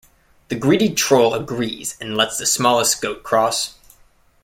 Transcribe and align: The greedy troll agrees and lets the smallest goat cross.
The 0.47 0.55
greedy 0.55 0.95
troll 0.95 1.35
agrees 1.35 1.95
and 2.01 2.17
lets 2.17 2.39
the 2.39 2.47
smallest 2.47 3.03
goat 3.03 3.21
cross. 3.21 3.75